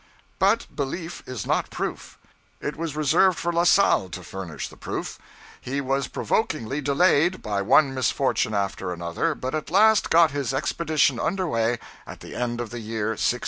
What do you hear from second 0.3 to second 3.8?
But belief is not proof. It was reserved for La